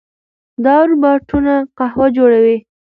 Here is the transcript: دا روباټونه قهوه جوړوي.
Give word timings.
دا 0.63 0.75
روباټونه 0.89 1.53
قهوه 1.77 2.07
جوړوي. 2.17 2.57